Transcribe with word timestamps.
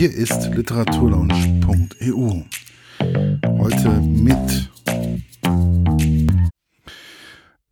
Hier 0.00 0.14
ist 0.14 0.46
literaturlaunch.eu. 0.54 2.42
Heute 3.58 3.90
mit 4.00 4.70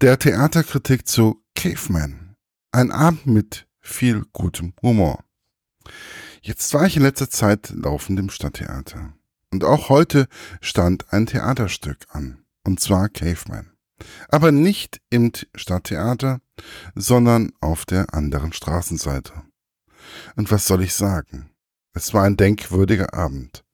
der 0.03 0.19
Theaterkritik 0.19 1.09
zu 1.09 1.43
Caveman. 1.55 2.37
Ein 2.71 2.91
Abend 2.91 3.25
mit 3.29 3.67
viel 3.81 4.27
gutem 4.35 4.75
Humor. 4.83 5.25
Jetzt 6.43 6.75
war 6.75 6.85
ich 6.85 6.99
in 6.99 7.03
letzter 7.03 7.31
Zeit 7.31 7.71
laufend 7.71 8.21
im 8.21 8.29
Stadttheater. 8.29 9.15
Und 9.51 9.65
auch 9.65 9.89
heute 9.89 10.29
stand 10.61 11.11
ein 11.11 11.25
Theaterstück 11.25 12.09
an. 12.11 12.45
Und 12.63 12.79
zwar 12.79 13.09
Caveman. 13.09 13.71
Aber 14.29 14.53
nicht 14.53 15.01
im 15.09 15.33
Stadttheater, 15.55 16.43
sondern 16.95 17.53
auf 17.63 17.87
der 17.87 18.13
anderen 18.13 18.53
Straßenseite. 18.53 19.33
Und 20.37 20.51
was 20.51 20.67
soll 20.67 20.83
ich 20.83 20.93
sagen? 20.93 21.49
Es 21.99 22.15
war 22.15 22.23
ein 22.23 22.37
denkwürdiger 22.37 23.13
Abend. 23.13 23.65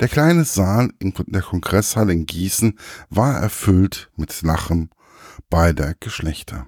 Der 0.00 0.08
kleine 0.08 0.44
Saal 0.44 0.90
in 0.98 1.14
der 1.28 1.42
Kongresshalle 1.42 2.12
in 2.12 2.26
Gießen 2.26 2.76
war 3.08 3.38
erfüllt 3.38 4.10
mit 4.16 4.42
Lachen 4.42 4.90
beider 5.48 5.94
Geschlechter. 6.00 6.66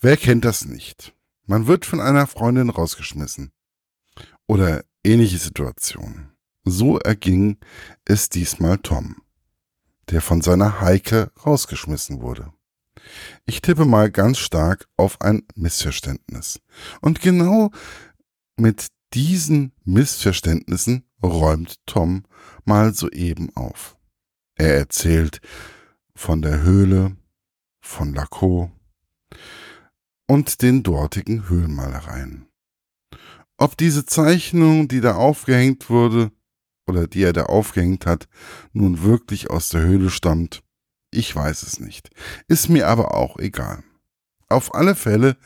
Wer 0.00 0.16
kennt 0.16 0.46
das 0.46 0.64
nicht? 0.64 1.14
Man 1.44 1.66
wird 1.66 1.84
von 1.84 2.00
einer 2.00 2.26
Freundin 2.26 2.70
rausgeschmissen. 2.70 3.52
Oder 4.46 4.84
ähnliche 5.04 5.36
Situationen. 5.36 6.32
So 6.64 6.98
erging 6.98 7.58
es 8.06 8.30
diesmal 8.30 8.78
Tom, 8.78 9.16
der 10.08 10.22
von 10.22 10.40
seiner 10.40 10.80
Heike 10.80 11.30
rausgeschmissen 11.44 12.22
wurde. 12.22 12.54
Ich 13.44 13.60
tippe 13.60 13.84
mal 13.84 14.10
ganz 14.10 14.38
stark 14.38 14.88
auf 14.96 15.20
ein 15.20 15.42
Missverständnis. 15.54 16.62
Und 17.02 17.20
genau 17.20 17.70
mit 18.56 18.93
diesen 19.14 19.72
Missverständnissen 19.84 21.04
räumt 21.22 21.76
Tom 21.86 22.24
mal 22.64 22.92
soeben 22.94 23.54
auf. 23.54 23.96
Er 24.56 24.76
erzählt 24.76 25.40
von 26.14 26.42
der 26.42 26.62
Höhle, 26.62 27.16
von 27.80 28.14
Laco 28.14 28.70
und 30.26 30.62
den 30.62 30.82
dortigen 30.82 31.48
Höhlenmalereien. 31.48 32.46
Ob 33.56 33.76
diese 33.76 34.04
Zeichnung, 34.04 34.88
die 34.88 35.00
da 35.00 35.14
aufgehängt 35.14 35.90
wurde, 35.90 36.32
oder 36.86 37.06
die 37.06 37.22
er 37.22 37.32
da 37.32 37.44
aufgehängt 37.44 38.06
hat, 38.06 38.28
nun 38.72 39.02
wirklich 39.02 39.48
aus 39.48 39.68
der 39.68 39.82
Höhle 39.82 40.10
stammt, 40.10 40.62
ich 41.10 41.34
weiß 41.34 41.62
es 41.62 41.78
nicht. 41.78 42.10
Ist 42.48 42.68
mir 42.68 42.88
aber 42.88 43.14
auch 43.14 43.38
egal. 43.38 43.84
Auf 44.48 44.74
alle 44.74 44.94
Fälle 44.94 45.36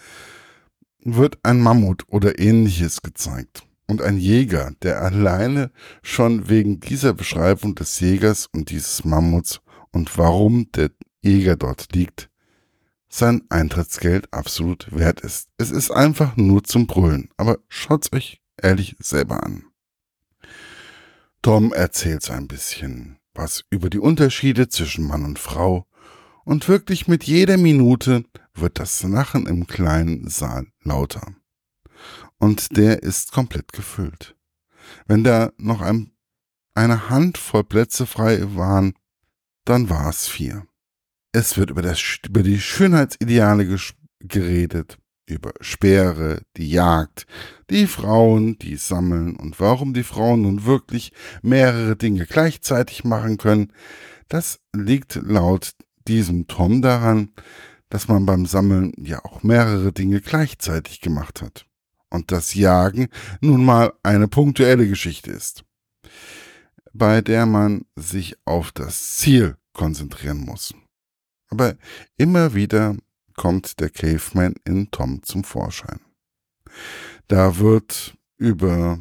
wird 1.17 1.39
ein 1.43 1.61
Mammut 1.61 2.05
oder 2.09 2.39
ähnliches 2.39 3.03
gezeigt. 3.03 3.63
Und 3.87 4.03
ein 4.03 4.19
Jäger, 4.19 4.73
der 4.83 5.01
alleine 5.03 5.71
schon 6.03 6.49
wegen 6.49 6.81
dieser 6.81 7.15
Beschreibung 7.15 7.75
des 7.75 8.01
Jägers 8.01 8.47
und 8.53 8.71
dieses 8.71 9.05
Mammuts 9.05 9.61
und 9.93 10.19
warum 10.19 10.71
der 10.73 10.91
Jäger 11.23 11.57
dort 11.57 11.95
liegt, 11.95 12.29
sein 13.09 13.43
Eintrittsgeld 13.49 14.33
absolut 14.33 14.89
wert 14.93 15.23
ist. 15.23 15.49
Es 15.57 15.71
ist 15.71 15.91
einfach 15.91 16.37
nur 16.37 16.65
zum 16.65 16.87
Brüllen, 16.87 17.31
aber 17.39 17.59
schaut's 17.69 18.13
euch 18.13 18.43
ehrlich 18.61 18.97
selber 18.99 19.43
an. 19.43 19.65
Tom 21.41 21.73
erzählt 21.73 22.23
so 22.23 22.35
ein 22.35 22.49
bisschen 22.49 23.19
was 23.39 23.65
über 23.71 23.89
die 23.89 24.01
Unterschiede 24.01 24.69
zwischen 24.69 25.07
Mann 25.07 25.25
und 25.25 25.39
Frau, 25.39 25.87
und 26.45 26.67
wirklich 26.67 27.07
mit 27.09 27.25
jeder 27.25 27.59
Minute 27.59 28.25
wird 28.61 28.79
das 28.79 29.03
Lachen 29.03 29.47
im 29.47 29.67
kleinen 29.67 30.29
Saal 30.29 30.67
lauter. 30.83 31.35
Und 32.39 32.77
der 32.77 33.03
ist 33.03 33.33
komplett 33.33 33.73
gefüllt. 33.73 34.37
Wenn 35.07 35.25
da 35.25 35.53
noch 35.59 35.81
ein, 35.81 36.13
eine 36.75 37.11
Handvoll 37.11 37.65
Plätze 37.65 38.07
frei 38.07 38.41
waren, 38.55 38.95
dann 39.65 39.91
war 39.91 40.09
es 40.09 40.29
vier. 40.29 40.67
Es 41.33 41.57
wird 41.57 41.71
über, 41.71 41.83
das, 41.83 42.01
über 42.27 42.43
die 42.43 42.61
Schönheitsideale 42.61 43.79
geredet, 44.21 44.99
über 45.27 45.53
Speere, 45.61 46.43
die 46.57 46.71
Jagd, 46.71 47.27
die 47.71 47.87
Frauen, 47.87 48.59
die 48.59 48.77
sammeln 48.77 49.37
und 49.37 49.61
warum 49.61 49.93
die 49.93 50.05
Frauen 50.05 50.43
nun 50.43 50.65
wirklich 50.65 51.13
mehrere 51.43 51.97
Dinge 51.97 52.25
gleichzeitig 52.25 53.05
machen 53.05 53.37
können, 53.37 53.73
das 54.29 54.61
liegt 54.75 55.17
laut 55.17 55.75
diesem 56.07 56.49
Tom 56.49 56.81
daran, 56.81 57.31
dass 57.89 58.09
man 58.09 58.27
beim 58.27 58.47
Sammeln 58.47 58.93
ja 58.97 59.25
auch 59.25 59.43
mehrere 59.43 59.93
Dinge 59.93 60.21
gleichzeitig 60.21 61.01
gemacht 61.01 61.43
hat 61.43 61.67
und 62.11 62.33
das 62.33 62.55
Jagen 62.55 63.09
nun 63.41 63.65
mal 63.65 63.93
eine 64.03 64.29
punktuelle 64.29 64.89
Geschichte 64.89 65.31
ist, 65.31 65.65
bei 66.93 67.21
der 67.21 67.47
man 67.47 67.85
sich 67.97 68.37
auf 68.45 68.73
das 68.73 69.17
Ziel 69.17 69.57
konzentrieren 69.73 70.39
muss. 70.39 70.75
Aber 71.51 71.77
immer 72.17 72.55
wieder 72.55 72.97
kommt 73.37 73.81
der 73.81 73.91
Caveman 73.91 74.55
in 74.65 74.91
Tom 74.91 75.23
zum 75.23 75.45
Vorschein. 75.45 76.01
Da 77.29 77.59
wird 77.59 78.17
über 78.37 78.99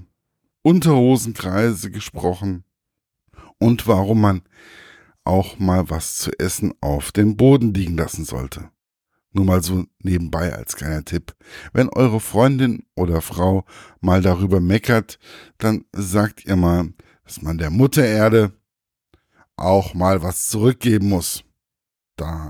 Unterhosenkreise 0.62 1.92
gesprochen 1.92 2.64
und 3.60 3.88
warum 3.88 4.22
man 4.22 4.42
auch 5.24 5.60
mal 5.60 5.90
was 5.90 6.18
zu 6.18 6.32
essen 6.40 6.74
auf 6.82 7.12
dem 7.12 7.36
Boden 7.36 7.74
liegen 7.74 7.98
lassen 7.98 8.24
sollte. 8.24 8.70
Nur 9.38 9.46
mal 9.46 9.62
so 9.62 9.86
nebenbei 10.02 10.52
als 10.52 10.76
kleiner 10.76 11.06
Tipp. 11.06 11.36
Wenn 11.72 11.90
eure 11.90 12.20
Freundin 12.20 12.88
oder 12.96 13.22
Frau 13.22 13.66
mal 14.02 14.24
darüber 14.24 14.60
meckert, 14.60 15.20
dann 15.60 15.86
sagt 15.94 16.44
ihr 16.46 16.56
mal, 16.56 16.92
dass 17.24 17.44
man 17.44 17.60
der 17.60 17.70
Mutter 17.70 18.04
Erde 18.04 18.52
auch 19.56 19.94
mal 19.94 20.24
was 20.24 20.48
zurückgeben 20.48 21.10
muss. 21.10 21.44
Da 22.16 22.50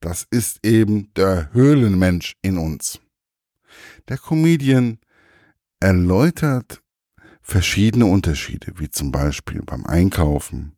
das 0.00 0.28
ist 0.30 0.64
eben 0.64 1.12
der 1.14 1.52
Höhlenmensch 1.52 2.36
in 2.40 2.56
uns. 2.56 3.00
Der 4.06 4.16
Comedian 4.16 4.98
erläutert 5.80 6.84
verschiedene 7.42 8.06
Unterschiede, 8.06 8.74
wie 8.76 8.90
zum 8.90 9.10
Beispiel 9.10 9.62
beim 9.62 9.86
Einkaufen. 9.86 10.76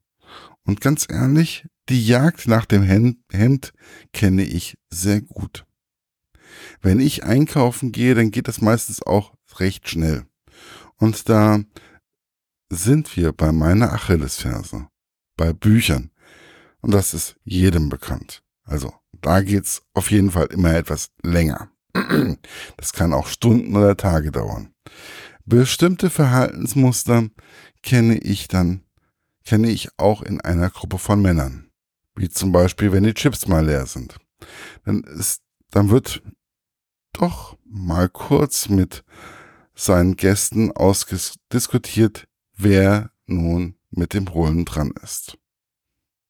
Und 0.64 0.80
ganz 0.80 1.06
ehrlich, 1.10 1.66
die 1.90 2.06
Jagd 2.06 2.46
nach 2.46 2.66
dem 2.66 2.82
Hemd 2.84 3.72
kenne 4.12 4.44
ich 4.44 4.78
sehr 4.90 5.20
gut. 5.20 5.66
Wenn 6.80 7.00
ich 7.00 7.24
einkaufen 7.24 7.90
gehe, 7.92 8.14
dann 8.14 8.30
geht 8.30 8.48
das 8.48 8.60
meistens 8.60 9.02
auch 9.02 9.34
recht 9.58 9.88
schnell. 9.88 10.24
Und 10.96 11.28
da 11.28 11.60
sind 12.70 13.16
wir 13.16 13.32
bei 13.32 13.50
meiner 13.50 13.92
Achillesferse, 13.92 14.86
bei 15.36 15.52
Büchern. 15.52 16.10
Und 16.80 16.92
das 16.92 17.12
ist 17.12 17.36
jedem 17.44 17.88
bekannt. 17.88 18.42
Also 18.62 18.94
da 19.20 19.40
geht's 19.42 19.82
auf 19.92 20.10
jeden 20.10 20.30
Fall 20.30 20.46
immer 20.46 20.74
etwas 20.74 21.10
länger. 21.22 21.70
Das 22.76 22.92
kann 22.92 23.12
auch 23.12 23.26
Stunden 23.26 23.76
oder 23.76 23.96
Tage 23.96 24.30
dauern. 24.30 24.72
Bestimmte 25.44 26.08
Verhaltensmuster 26.08 27.28
kenne 27.82 28.16
ich 28.18 28.48
dann, 28.48 28.84
kenne 29.44 29.68
ich 29.70 29.90
auch 29.98 30.22
in 30.22 30.40
einer 30.40 30.70
Gruppe 30.70 30.98
von 30.98 31.20
Männern. 31.20 31.69
Wie 32.20 32.28
zum 32.28 32.52
Beispiel, 32.52 32.92
wenn 32.92 33.04
die 33.04 33.14
Chips 33.14 33.48
mal 33.48 33.64
leer 33.64 33.86
sind. 33.86 34.18
Dann 34.84 35.04
ist, 35.04 35.40
dann 35.70 35.88
wird 35.88 36.22
doch 37.14 37.56
mal 37.64 38.10
kurz 38.10 38.68
mit 38.68 39.04
seinen 39.74 40.16
Gästen 40.16 40.70
ausdiskutiert, 40.70 42.28
wer 42.54 43.10
nun 43.24 43.76
mit 43.88 44.12
dem 44.12 44.28
Rollen 44.28 44.66
dran 44.66 44.92
ist. 45.02 45.38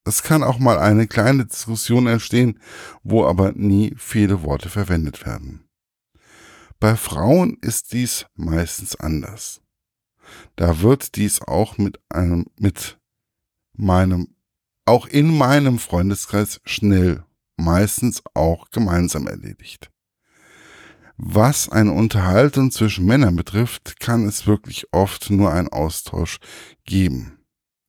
Es 0.04 0.22
kann 0.22 0.44
auch 0.44 0.60
mal 0.60 0.78
eine 0.78 1.08
kleine 1.08 1.44
Diskussion 1.44 2.06
entstehen, 2.06 2.60
wo 3.02 3.24
aber 3.24 3.50
nie 3.50 3.92
viele 3.98 4.44
Worte 4.44 4.68
verwendet 4.68 5.26
werden. 5.26 5.68
Bei 6.78 6.94
Frauen 6.94 7.58
ist 7.62 7.92
dies 7.92 8.26
meistens 8.36 8.94
anders. 8.94 9.60
Da 10.54 10.82
wird 10.82 11.16
dies 11.16 11.42
auch 11.42 11.78
mit 11.78 11.98
einem, 12.08 12.46
mit 12.60 13.00
meinem, 13.72 14.36
auch 14.90 15.06
in 15.06 15.38
meinem 15.38 15.78
Freundeskreis 15.78 16.60
schnell, 16.64 17.22
meistens 17.56 18.24
auch 18.34 18.70
gemeinsam 18.70 19.28
erledigt. 19.28 19.88
Was 21.16 21.68
eine 21.68 21.92
Unterhaltung 21.92 22.72
zwischen 22.72 23.06
Männern 23.06 23.36
betrifft, 23.36 24.00
kann 24.00 24.26
es 24.26 24.48
wirklich 24.48 24.92
oft 24.92 25.30
nur 25.30 25.52
einen 25.52 25.68
Austausch 25.68 26.38
geben. 26.84 27.38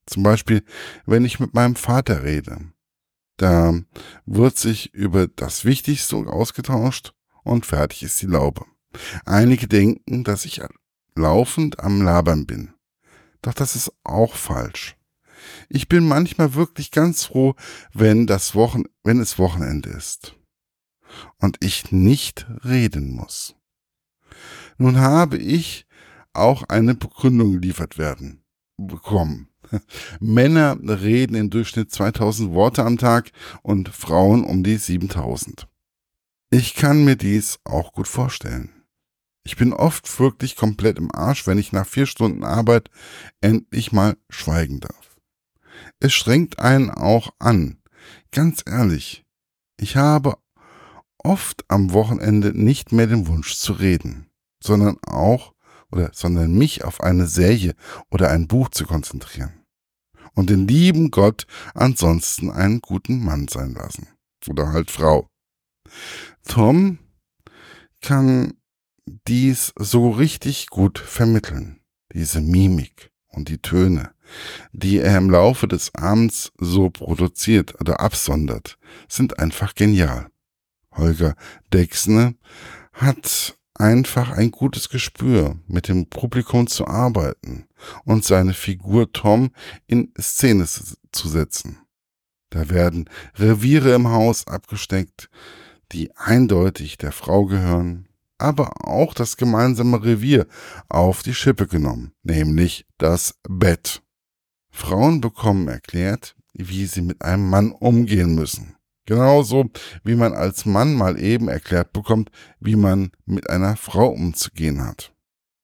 Zum 0.06 0.22
Beispiel, 0.22 0.64
wenn 1.08 1.26
ich 1.26 1.40
mit 1.40 1.56
meinem 1.56 1.76
Vater 1.76 2.22
rede. 2.24 2.72
Da 3.38 3.74
wird 4.28 4.60
sich 4.60 4.94
über 4.94 5.28
das 5.28 5.66
Wichtigste 5.66 6.18
ausgetauscht 6.18 7.14
und 7.44 7.66
fertig 7.66 8.04
ist 8.04 8.22
die 8.22 8.28
Laube. 8.28 8.66
Einige 9.26 9.68
denken, 9.68 10.24
dass 10.24 10.46
ich 10.46 10.62
laufend 11.16 11.80
am 11.80 12.04
Labern 12.04 12.46
bin. 12.46 12.76
Doch 13.42 13.56
das 13.56 13.76
ist 13.76 13.92
auch 14.04 14.36
falsch. 14.36 14.96
Ich 15.70 15.88
bin 15.88 16.08
manchmal 16.08 16.54
wirklich 16.54 16.92
ganz 16.92 17.26
froh, 17.26 17.56
wenn 17.94 18.28
das 18.28 18.56
Wochen, 18.56 18.84
wenn 19.04 19.20
es 19.20 19.40
Wochenende 19.40 19.90
ist 19.90 20.36
und 21.38 21.58
ich 21.62 21.92
nicht 21.92 22.48
reden 22.64 23.14
muss. 23.16 23.56
Nun 24.78 25.00
habe 25.00 25.38
ich 25.38 25.86
auch 26.34 26.64
eine 26.64 26.96
Begründung 26.96 27.54
geliefert 27.54 27.98
werden 27.98 28.44
bekommen. 28.78 29.50
Männer 30.20 30.78
reden 30.84 31.36
im 31.36 31.50
Durchschnitt 31.50 31.92
2000 31.92 32.52
Worte 32.54 32.84
am 32.84 32.98
Tag 32.98 33.32
und 33.62 33.90
Frauen 33.90 34.44
um 34.44 34.64
die 34.64 34.78
7000. 34.78 35.68
Ich 36.50 36.74
kann 36.74 37.06
mir 37.06 37.16
dies 37.16 37.60
auch 37.64 37.94
gut 37.94 38.08
vorstellen. 38.08 38.72
Ich 39.44 39.56
bin 39.56 39.74
oft 39.74 40.20
wirklich 40.20 40.56
komplett 40.56 41.00
im 41.00 41.14
Arsch, 41.14 41.48
wenn 41.48 41.58
ich 41.58 41.72
nach 41.72 41.88
vier 41.88 42.06
Stunden 42.06 42.44
Arbeit 42.44 42.90
endlich 43.40 43.92
mal 43.92 44.18
schweigen 44.30 44.82
darf. 44.82 45.01
Es 46.00 46.14
strengt 46.14 46.60
einen 46.60 46.90
auch 46.90 47.34
an. 47.40 47.82
Ganz 48.32 48.64
ehrlich, 48.66 49.24
ich 49.80 49.96
habe 49.96 50.38
oft 51.18 51.64
am 51.68 51.94
Wochenende 51.94 52.58
nicht 52.58 52.92
mehr 52.92 53.08
den 53.08 53.28
Wunsch 53.28 53.56
zu 53.56 53.74
reden, 53.74 54.28
sondern 54.64 54.98
auch 55.06 55.54
oder 55.92 56.12
sondern 56.14 56.58
mich 56.58 56.84
auf 56.84 57.02
eine 57.02 57.28
Serie 57.28 57.76
oder 58.10 58.30
ein 58.30 58.48
Buch 58.48 58.70
zu 58.70 58.86
konzentrieren 58.86 59.62
und 60.34 60.50
den 60.50 60.68
lieben 60.68 61.12
Gott 61.12 61.46
ansonsten 61.74 62.50
einen 62.50 62.82
guten 62.82 63.24
Mann 63.24 63.48
sein 63.48 63.74
lassen. 63.74 64.08
Oder 64.48 64.72
halt 64.72 64.90
Frau. 64.90 65.28
Tom 66.48 67.00
kann 68.02 68.54
dies 69.28 69.74
so 69.78 70.10
richtig 70.10 70.68
gut 70.68 70.98
vermitteln, 70.98 71.82
diese 72.14 72.42
Mimik 72.42 73.11
und 73.32 73.50
die 73.50 73.60
Töne, 73.60 74.12
die 74.72 75.00
er 75.00 75.18
im 75.18 75.30
Laufe 75.30 75.68
des 75.68 75.94
Abends 75.96 76.52
so 76.60 76.90
produziert 76.90 77.80
oder 77.80 78.00
absondert, 78.00 78.78
sind 79.08 79.40
einfach 79.40 79.76
genial. 79.76 80.28
Holger 80.94 81.36
Dexne 81.74 82.36
hat 82.94 83.58
einfach 83.74 84.32
ein 84.32 84.52
gutes 84.52 84.90
Gespür, 84.90 85.58
mit 85.68 85.88
dem 85.88 86.08
Publikum 86.08 86.68
zu 86.68 86.88
arbeiten 86.88 87.66
und 88.04 88.24
seine 88.24 88.54
Figur 88.54 89.12
Tom 89.12 89.52
in 89.88 90.14
Szene 90.20 90.66
zu 90.66 91.28
setzen. 91.28 91.80
Da 92.50 92.70
werden 92.70 93.10
Reviere 93.36 93.94
im 93.94 94.10
Haus 94.10 94.46
abgesteckt, 94.46 95.30
die 95.94 96.16
eindeutig 96.16 96.98
der 96.98 97.12
Frau 97.12 97.46
gehören, 97.46 98.08
aber 98.42 98.88
auch 98.88 99.14
das 99.14 99.38
gemeinsame 99.38 100.04
Revier 100.04 100.48
auf 100.90 101.24
die 101.24 101.34
Schippe 101.34 101.68
genommen, 101.68 102.12
nämlich 102.24 102.86
das 102.98 103.40
Bett. 103.48 104.02
Frauen 104.70 105.22
bekommen 105.22 105.68
erklärt, 105.68 106.36
wie 106.54 106.86
sie 106.86 107.02
mit 107.02 107.22
einem 107.22 107.50
Mann 107.50 107.72
umgehen 107.72 108.36
müssen. 108.36 108.76
Genauso 109.06 109.70
wie 110.04 110.16
man 110.16 110.34
als 110.34 110.66
Mann 110.66 110.94
mal 110.94 111.20
eben 111.20 111.48
erklärt 111.50 111.92
bekommt, 111.92 112.30
wie 112.60 112.76
man 112.76 113.12
mit 113.26 113.50
einer 113.50 113.76
Frau 113.76 114.08
umzugehen 114.08 114.86
hat. 114.86 115.14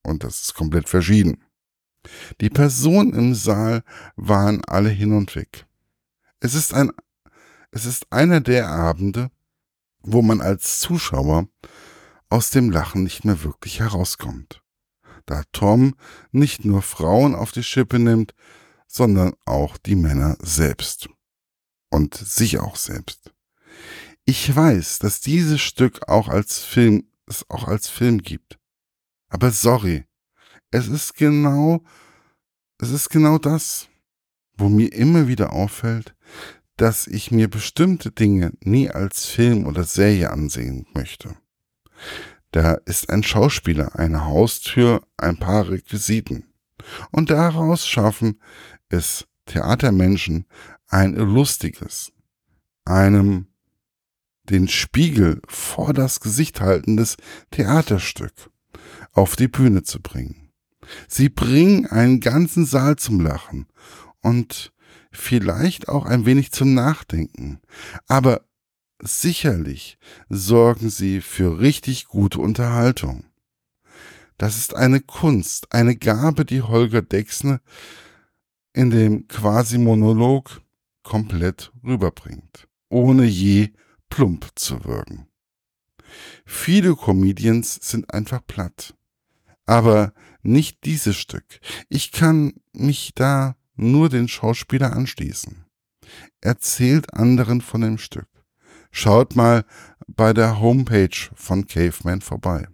Und 0.03 0.23
das 0.23 0.41
ist 0.41 0.53
komplett 0.53 0.89
verschieden. 0.89 1.43
Die 2.41 2.49
Personen 2.49 3.13
im 3.13 3.35
Saal 3.35 3.83
waren 4.15 4.63
alle 4.65 4.89
hin 4.89 5.13
und 5.13 5.35
weg. 5.35 5.65
Es 6.39 6.55
ist 6.55 6.73
ein, 6.73 6.91
es 7.71 7.85
ist 7.85 8.11
einer 8.11 8.41
der 8.41 8.69
Abende, 8.69 9.29
wo 10.01 10.21
man 10.21 10.41
als 10.41 10.79
Zuschauer 10.79 11.47
aus 12.29 12.49
dem 12.49 12.69
Lachen 12.69 13.03
nicht 13.03 13.25
mehr 13.25 13.43
wirklich 13.43 13.79
herauskommt. 13.79 14.61
Da 15.25 15.43
Tom 15.51 15.95
nicht 16.31 16.65
nur 16.65 16.81
Frauen 16.81 17.35
auf 17.35 17.51
die 17.51 17.63
Schippe 17.63 17.99
nimmt, 17.99 18.33
sondern 18.87 19.33
auch 19.45 19.77
die 19.77 19.95
Männer 19.95 20.37
selbst. 20.39 21.09
Und 21.89 22.15
sich 22.15 22.59
auch 22.59 22.75
selbst. 22.75 23.33
Ich 24.25 24.53
weiß, 24.53 24.99
dass 24.99 25.21
dieses 25.21 25.61
Stück 25.61 26.09
auch 26.09 26.27
als 26.27 26.59
Film, 26.59 27.09
es 27.27 27.49
auch 27.49 27.65
als 27.65 27.87
Film 27.87 28.21
gibt. 28.21 28.59
Aber 29.29 29.51
sorry, 29.51 30.05
es 30.71 30.87
ist 30.87 31.15
genau, 31.15 31.81
es 32.77 32.89
ist 32.89 33.09
genau 33.09 33.37
das, 33.37 33.87
wo 34.57 34.67
mir 34.69 34.91
immer 34.91 35.27
wieder 35.27 35.53
auffällt, 35.53 36.15
dass 36.75 37.07
ich 37.07 37.31
mir 37.31 37.49
bestimmte 37.49 38.11
Dinge 38.11 38.51
nie 38.61 38.89
als 38.89 39.25
Film 39.25 39.65
oder 39.65 39.83
Serie 39.83 40.29
ansehen 40.31 40.87
möchte. 40.93 41.37
Da 42.51 42.73
ist 42.85 43.09
ein 43.09 43.23
Schauspieler, 43.23 43.97
eine 43.99 44.25
Haustür, 44.25 45.01
ein 45.17 45.37
paar 45.37 45.69
Requisiten. 45.69 46.45
Und 47.11 47.29
daraus 47.29 47.87
schaffen 47.87 48.41
es 48.89 49.27
Theatermenschen 49.45 50.45
ein 50.87 51.15
lustiges, 51.15 52.11
einem 52.85 53.47
den 54.49 54.67
Spiegel 54.67 55.41
vor 55.47 55.93
das 55.93 56.19
Gesicht 56.19 56.61
haltendes 56.61 57.17
Theaterstück 57.51 58.49
auf 59.11 59.35
die 59.35 59.49
Bühne 59.49 59.83
zu 59.83 60.01
bringen. 60.01 60.51
Sie 61.07 61.27
bringen 61.27 61.85
einen 61.87 62.21
ganzen 62.21 62.65
Saal 62.65 62.95
zum 62.95 63.19
Lachen 63.19 63.67
und 64.21 64.71
vielleicht 65.11 65.89
auch 65.89 66.05
ein 66.05 66.25
wenig 66.25 66.51
zum 66.51 66.73
Nachdenken. 66.73 67.59
Aber 68.07 68.46
sicherlich 69.01 69.97
sorgen 70.29 70.89
sie 70.89 71.21
für 71.21 71.59
richtig 71.59 72.05
gute 72.05 72.39
Unterhaltung. 72.39 73.25
Das 74.37 74.57
ist 74.57 74.75
eine 74.75 75.01
Kunst, 75.01 75.73
eine 75.73 75.95
Gabe, 75.95 76.45
die 76.45 76.61
Holger 76.61 77.01
Dexne 77.01 77.61
in 78.73 78.91
dem 78.91 79.27
Quasi-Monolog 79.27 80.61
komplett 81.01 81.71
rüberbringt, 81.83 82.67
ohne 82.89 83.25
je 83.25 83.73
plump 84.09 84.47
zu 84.55 84.83
wirken. 84.85 85.27
Viele 86.45 86.95
Comedians 86.95 87.79
sind 87.81 88.13
einfach 88.13 88.45
platt. 88.45 88.95
Aber 89.65 90.13
nicht 90.43 90.85
dieses 90.85 91.17
Stück. 91.17 91.59
Ich 91.89 92.11
kann 92.11 92.53
mich 92.71 93.11
da 93.15 93.57
nur 93.75 94.09
den 94.09 94.27
Schauspieler 94.27 94.93
anschließen. 94.93 95.65
Erzählt 96.39 97.13
anderen 97.13 97.61
von 97.61 97.81
dem 97.81 97.97
Stück. 97.97 98.29
Schaut 98.91 99.35
mal 99.35 99.65
bei 100.07 100.33
der 100.33 100.59
Homepage 100.59 101.29
von 101.35 101.67
Caveman 101.67 102.21
vorbei. 102.21 102.67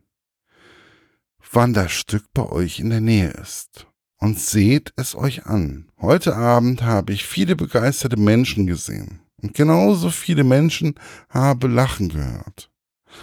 Wann 1.51 1.73
das 1.73 1.91
Stück 1.91 2.25
bei 2.33 2.49
euch 2.49 2.79
in 2.79 2.89
der 2.89 3.01
Nähe 3.01 3.29
ist. 3.29 3.87
Und 4.17 4.39
seht 4.39 4.93
es 4.95 5.15
euch 5.15 5.45
an. 5.45 5.91
Heute 5.99 6.35
Abend 6.35 6.81
habe 6.81 7.11
ich 7.11 7.25
viele 7.25 7.55
begeisterte 7.55 8.17
Menschen 8.17 8.67
gesehen. 8.67 9.19
Und 9.41 9.53
genauso 9.53 10.09
viele 10.09 10.45
Menschen 10.45 10.95
habe 11.29 11.67
lachen 11.67 12.09
gehört. 12.09 12.71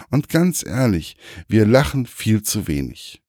Und 0.09 0.29
ganz 0.29 0.63
ehrlich, 0.63 1.17
wir 1.47 1.65
lachen 1.65 2.05
viel 2.05 2.43
zu 2.43 2.67
wenig. 2.67 3.23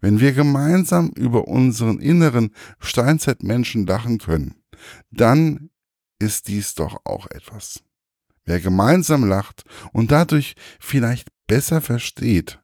Wenn 0.00 0.20
wir 0.20 0.32
gemeinsam 0.32 1.10
über 1.10 1.46
unseren 1.46 2.00
inneren 2.00 2.52
Steinzeitmenschen 2.80 3.86
lachen 3.86 4.18
können, 4.18 4.56
dann 5.10 5.70
ist 6.18 6.48
dies 6.48 6.74
doch 6.74 7.00
auch 7.04 7.28
etwas. 7.30 7.82
Wer 8.48 8.60
gemeinsam 8.60 9.28
lacht 9.28 9.64
und 9.92 10.10
dadurch 10.10 10.54
vielleicht 10.80 11.28
besser 11.46 11.82
versteht, 11.82 12.62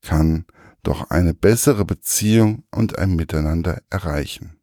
kann 0.00 0.46
doch 0.82 1.10
eine 1.10 1.32
bessere 1.32 1.84
Beziehung 1.84 2.64
und 2.72 2.98
ein 2.98 3.14
Miteinander 3.14 3.82
erreichen. 3.88 4.58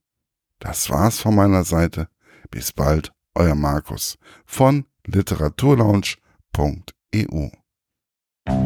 Das 0.60 0.90
war's 0.90 1.20
von 1.20 1.34
meiner 1.34 1.64
Seite. 1.64 2.10
Bis 2.52 2.74
bald, 2.74 3.14
euer 3.36 3.56
Markus 3.56 4.18
von 4.46 4.84
literaturlaunch.eu. 5.06 7.48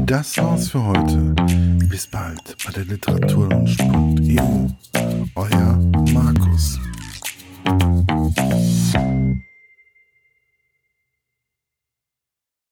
Das 0.08 0.36
war's 0.38 0.70
für 0.70 0.84
heute. 0.84 1.36
Bis 1.88 2.08
bald 2.08 2.58
bei 2.66 2.72
der 2.72 2.86
literaturlaunch.eu. 2.86 4.68
Euer 5.36 5.78
Markus. 6.12 6.80